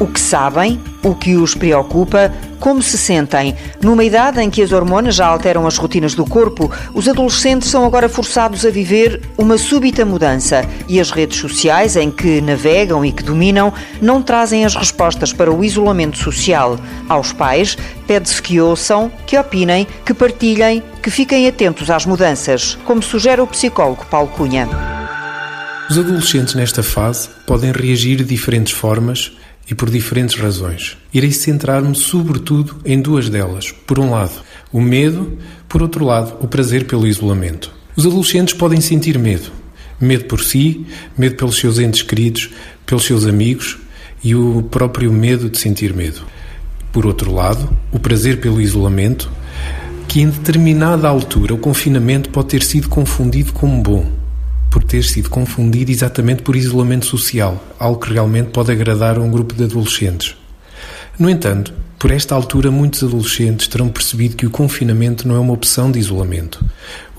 o 0.00 0.06
que 0.06 0.18
sabem, 0.18 0.80
o 1.04 1.14
que 1.14 1.36
os 1.36 1.54
preocupa, 1.54 2.32
como 2.58 2.82
se 2.82 2.96
sentem. 2.96 3.54
Numa 3.82 4.02
idade 4.02 4.40
em 4.40 4.48
que 4.48 4.62
as 4.62 4.72
hormonas 4.72 5.14
já 5.14 5.26
alteram 5.26 5.66
as 5.66 5.76
rotinas 5.76 6.14
do 6.14 6.24
corpo, 6.24 6.72
os 6.94 7.06
adolescentes 7.06 7.68
são 7.68 7.84
agora 7.84 8.08
forçados 8.08 8.64
a 8.64 8.70
viver 8.70 9.20
uma 9.36 9.58
súbita 9.58 10.04
mudança 10.04 10.64
e 10.88 10.98
as 10.98 11.10
redes 11.10 11.38
sociais 11.38 11.96
em 11.96 12.10
que 12.10 12.40
navegam 12.40 13.04
e 13.04 13.12
que 13.12 13.22
dominam 13.22 13.72
não 14.00 14.22
trazem 14.22 14.64
as 14.64 14.74
respostas 14.74 15.32
para 15.32 15.52
o 15.52 15.62
isolamento 15.62 16.16
social. 16.16 16.78
Aos 17.08 17.32
pais, 17.32 17.76
pede-se 18.06 18.40
que 18.40 18.60
ouçam, 18.60 19.12
que 19.26 19.38
opinem, 19.38 19.86
que 20.04 20.14
partilhem, 20.14 20.82
que 21.02 21.10
fiquem 21.10 21.46
atentos 21.46 21.90
às 21.90 22.06
mudanças, 22.06 22.78
como 22.86 23.02
sugere 23.02 23.40
o 23.42 23.46
psicólogo 23.46 24.06
Paulo 24.06 24.28
Cunha. 24.28 24.66
Os 25.90 25.98
adolescentes 25.98 26.54
nesta 26.54 26.82
fase 26.82 27.28
podem 27.46 27.72
reagir 27.72 28.18
de 28.18 28.24
diferentes 28.24 28.72
formas 28.72 29.32
e 29.68 29.74
por 29.74 29.90
diferentes 29.90 30.36
razões. 30.36 30.96
Irei 31.12 31.32
centrar-me 31.32 31.94
sobretudo 31.94 32.76
em 32.84 33.00
duas 33.00 33.28
delas. 33.28 33.72
Por 33.86 33.98
um 33.98 34.10
lado, 34.10 34.42
o 34.72 34.80
medo, 34.80 35.38
por 35.68 35.82
outro 35.82 36.04
lado, 36.04 36.36
o 36.40 36.48
prazer 36.48 36.86
pelo 36.86 37.06
isolamento. 37.06 37.72
Os 37.96 38.06
adolescentes 38.06 38.54
podem 38.54 38.80
sentir 38.80 39.18
medo. 39.18 39.50
Medo 40.00 40.24
por 40.24 40.40
si, 40.40 40.86
medo 41.16 41.36
pelos 41.36 41.58
seus 41.58 41.78
entes 41.78 42.02
queridos, 42.02 42.50
pelos 42.86 43.04
seus 43.04 43.26
amigos 43.26 43.78
e 44.22 44.34
o 44.34 44.62
próprio 44.62 45.12
medo 45.12 45.48
de 45.48 45.58
sentir 45.58 45.94
medo. 45.94 46.22
Por 46.92 47.06
outro 47.06 47.32
lado, 47.32 47.76
o 47.92 47.98
prazer 47.98 48.40
pelo 48.40 48.60
isolamento, 48.60 49.30
que 50.08 50.20
em 50.20 50.30
determinada 50.30 51.08
altura 51.08 51.54
o 51.54 51.58
confinamento 51.58 52.30
pode 52.30 52.48
ter 52.48 52.62
sido 52.62 52.88
confundido 52.88 53.52
como 53.52 53.80
bom 53.82 54.19
por 54.70 54.84
ter 54.84 55.02
sido 55.02 55.28
confundido 55.28 55.90
exatamente 55.90 56.42
por 56.42 56.56
isolamento 56.56 57.06
social, 57.06 57.60
algo 57.78 57.98
que 57.98 58.12
realmente 58.12 58.50
pode 58.50 58.72
agradar 58.72 59.16
a 59.16 59.20
um 59.20 59.30
grupo 59.30 59.54
de 59.54 59.64
adolescentes. 59.64 60.36
No 61.18 61.28
entanto, 61.28 61.74
por 62.00 62.10
esta 62.10 62.34
altura, 62.34 62.70
muitos 62.70 63.04
adolescentes 63.04 63.66
terão 63.66 63.90
percebido 63.90 64.34
que 64.34 64.46
o 64.46 64.50
confinamento 64.50 65.28
não 65.28 65.36
é 65.36 65.38
uma 65.38 65.52
opção 65.52 65.92
de 65.92 65.98
isolamento. 65.98 66.64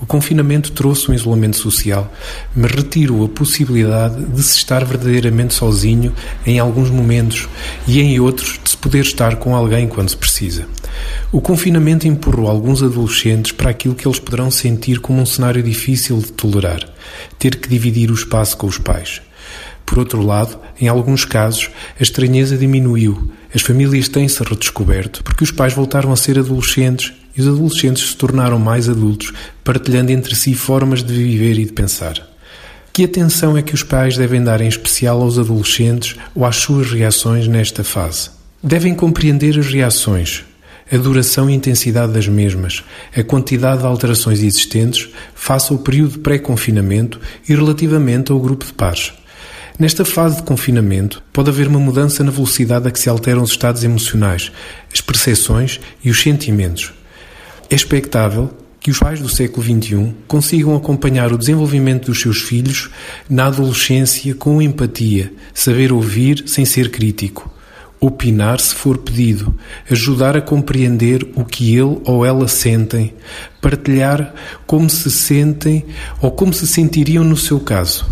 O 0.00 0.04
confinamento 0.04 0.72
trouxe 0.72 1.08
um 1.08 1.14
isolamento 1.14 1.56
social, 1.56 2.12
mas 2.52 2.72
retirou 2.72 3.24
a 3.24 3.28
possibilidade 3.28 4.24
de 4.24 4.42
se 4.42 4.56
estar 4.56 4.84
verdadeiramente 4.84 5.54
sozinho 5.54 6.12
em 6.44 6.58
alguns 6.58 6.90
momentos 6.90 7.48
e 7.86 8.00
em 8.00 8.18
outros 8.18 8.58
de 8.60 8.70
se 8.70 8.76
poder 8.76 9.02
estar 9.02 9.36
com 9.36 9.54
alguém 9.54 9.86
quando 9.86 10.08
se 10.08 10.16
precisa. 10.16 10.66
O 11.30 11.40
confinamento 11.40 12.08
empurrou 12.08 12.48
alguns 12.48 12.82
adolescentes 12.82 13.52
para 13.52 13.70
aquilo 13.70 13.94
que 13.94 14.04
eles 14.04 14.18
poderão 14.18 14.50
sentir 14.50 14.98
como 14.98 15.22
um 15.22 15.26
cenário 15.26 15.62
difícil 15.62 16.18
de 16.18 16.32
tolerar: 16.32 16.84
ter 17.38 17.54
que 17.54 17.68
dividir 17.68 18.10
o 18.10 18.14
espaço 18.14 18.56
com 18.56 18.66
os 18.66 18.78
pais. 18.78 19.22
Por 19.92 19.98
outro 19.98 20.22
lado, 20.22 20.58
em 20.80 20.88
alguns 20.88 21.26
casos, 21.26 21.68
a 22.00 22.02
estranheza 22.02 22.56
diminuiu, 22.56 23.30
as 23.54 23.60
famílias 23.60 24.08
têm-se 24.08 24.42
redescoberto 24.42 25.22
porque 25.22 25.44
os 25.44 25.50
pais 25.50 25.74
voltaram 25.74 26.10
a 26.10 26.16
ser 26.16 26.38
adolescentes 26.38 27.12
e 27.36 27.42
os 27.42 27.46
adolescentes 27.46 28.08
se 28.08 28.16
tornaram 28.16 28.58
mais 28.58 28.88
adultos, 28.88 29.34
partilhando 29.62 30.10
entre 30.10 30.34
si 30.34 30.54
formas 30.54 31.02
de 31.02 31.12
viver 31.12 31.58
e 31.58 31.66
de 31.66 31.72
pensar. 31.72 32.26
Que 32.90 33.04
atenção 33.04 33.54
é 33.54 33.60
que 33.60 33.74
os 33.74 33.82
pais 33.82 34.16
devem 34.16 34.42
dar 34.42 34.62
em 34.62 34.66
especial 34.66 35.20
aos 35.20 35.38
adolescentes 35.38 36.16
ou 36.34 36.46
às 36.46 36.56
suas 36.56 36.90
reações 36.90 37.46
nesta 37.46 37.84
fase? 37.84 38.30
Devem 38.62 38.94
compreender 38.94 39.58
as 39.58 39.66
reações, 39.66 40.42
a 40.90 40.96
duração 40.96 41.50
e 41.50 41.54
intensidade 41.54 42.14
das 42.14 42.26
mesmas, 42.26 42.82
a 43.14 43.22
quantidade 43.22 43.82
de 43.82 43.86
alterações 43.86 44.38
existentes 44.38 45.10
face 45.34 45.70
ao 45.70 45.78
período 45.80 46.20
pré-confinamento 46.20 47.20
e 47.46 47.54
relativamente 47.54 48.32
ao 48.32 48.40
grupo 48.40 48.64
de 48.64 48.72
pares. 48.72 49.12
Nesta 49.78 50.04
fase 50.04 50.36
de 50.36 50.42
confinamento, 50.42 51.22
pode 51.32 51.48
haver 51.48 51.66
uma 51.66 51.80
mudança 51.80 52.22
na 52.22 52.30
velocidade 52.30 52.86
a 52.86 52.90
que 52.90 52.98
se 52.98 53.08
alteram 53.08 53.42
os 53.42 53.50
estados 53.50 53.82
emocionais, 53.82 54.52
as 54.92 55.00
percepções 55.00 55.80
e 56.04 56.10
os 56.10 56.20
sentimentos. 56.20 56.92
É 57.70 57.74
expectável 57.74 58.50
que 58.78 58.90
os 58.90 58.98
pais 58.98 59.20
do 59.20 59.28
século 59.28 59.64
XXI 59.64 60.12
consigam 60.26 60.76
acompanhar 60.76 61.32
o 61.32 61.38
desenvolvimento 61.38 62.06
dos 62.06 62.20
seus 62.20 62.42
filhos 62.42 62.90
na 63.30 63.46
adolescência 63.46 64.34
com 64.34 64.60
empatia, 64.60 65.32
saber 65.54 65.92
ouvir 65.92 66.44
sem 66.46 66.64
ser 66.64 66.90
crítico, 66.90 67.50
opinar 67.98 68.60
se 68.60 68.74
for 68.74 68.98
pedido, 68.98 69.54
ajudar 69.88 70.36
a 70.36 70.42
compreender 70.42 71.26
o 71.34 71.44
que 71.44 71.76
ele 71.76 72.00
ou 72.04 72.26
ela 72.26 72.48
sentem, 72.48 73.14
partilhar 73.60 74.34
como 74.66 74.90
se 74.90 75.10
sentem 75.10 75.86
ou 76.20 76.32
como 76.32 76.52
se 76.52 76.66
sentiriam 76.66 77.24
no 77.24 77.36
seu 77.36 77.60
caso, 77.60 78.04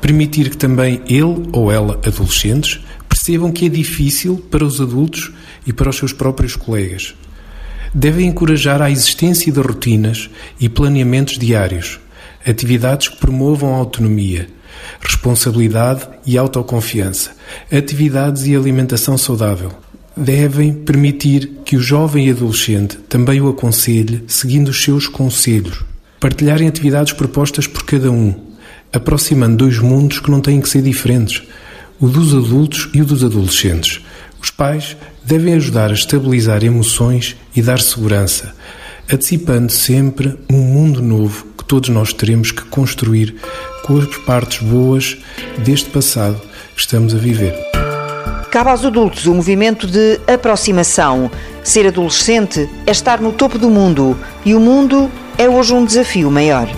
permitir 0.00 0.50
que 0.50 0.56
também 0.56 1.00
ele 1.06 1.48
ou 1.52 1.70
ela, 1.70 2.00
adolescentes, 2.06 2.80
percebam 3.08 3.52
que 3.52 3.66
é 3.66 3.68
difícil 3.68 4.38
para 4.50 4.64
os 4.64 4.80
adultos 4.80 5.32
e 5.66 5.72
para 5.72 5.90
os 5.90 5.96
seus 5.96 6.12
próprios 6.12 6.56
colegas. 6.56 7.14
Devem 7.94 8.28
encorajar 8.28 8.82
a 8.82 8.90
existência 8.90 9.52
de 9.52 9.60
rotinas 9.60 10.28
e 10.60 10.68
planeamentos 10.68 11.38
diários, 11.38 11.98
atividades 12.46 13.08
que 13.08 13.16
promovam 13.16 13.74
a 13.74 13.78
autonomia, 13.78 14.48
responsabilidade 15.00 16.08
e 16.24 16.36
autoconfiança, 16.36 17.32
atividades 17.72 18.46
e 18.46 18.54
alimentação 18.54 19.16
saudável. 19.16 19.72
Devem 20.16 20.72
permitir 20.72 21.60
que 21.64 21.76
o 21.76 21.80
jovem 21.80 22.30
adolescente 22.30 22.96
também 23.08 23.40
o 23.40 23.48
aconselhe 23.48 24.24
seguindo 24.26 24.68
os 24.68 24.82
seus 24.82 25.06
conselhos. 25.06 25.84
Partilharem 26.18 26.66
atividades 26.66 27.12
propostas 27.12 27.66
por 27.66 27.84
cada 27.84 28.10
um, 28.10 28.47
aproximando 28.92 29.56
dois 29.56 29.78
mundos 29.78 30.20
que 30.20 30.30
não 30.30 30.40
têm 30.40 30.60
que 30.60 30.68
ser 30.68 30.82
diferentes, 30.82 31.42
o 32.00 32.06
dos 32.06 32.34
adultos 32.34 32.88
e 32.94 33.02
o 33.02 33.04
dos 33.04 33.24
adolescentes. 33.24 34.00
Os 34.40 34.50
pais 34.50 34.96
devem 35.24 35.54
ajudar 35.54 35.90
a 35.90 35.94
estabilizar 35.94 36.64
emoções 36.64 37.36
e 37.54 37.60
dar 37.60 37.80
segurança, 37.80 38.54
antecipando 39.12 39.72
sempre 39.72 40.38
um 40.50 40.58
mundo 40.58 41.02
novo 41.02 41.46
que 41.56 41.64
todos 41.64 41.88
nós 41.88 42.12
teremos 42.12 42.52
que 42.52 42.62
construir 42.62 43.34
com 43.84 43.98
as 43.98 44.16
partes 44.18 44.60
boas 44.60 45.16
deste 45.64 45.90
passado 45.90 46.40
que 46.74 46.80
estamos 46.80 47.14
a 47.14 47.18
viver. 47.18 47.54
Cabe 48.50 48.70
aos 48.70 48.84
adultos 48.84 49.26
o 49.26 49.34
movimento 49.34 49.86
de 49.86 50.18
aproximação. 50.26 51.30
Ser 51.62 51.86
adolescente 51.86 52.68
é 52.86 52.90
estar 52.90 53.20
no 53.20 53.32
topo 53.32 53.58
do 53.58 53.68
mundo 53.68 54.16
e 54.44 54.54
o 54.54 54.60
mundo 54.60 55.10
é 55.36 55.48
hoje 55.48 55.74
um 55.74 55.84
desafio 55.84 56.30
maior. 56.30 56.68